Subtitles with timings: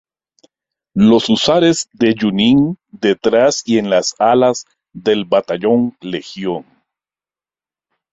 [0.95, 6.65] Los Húsares de Junín, detrás y en las alas del batallón Legión.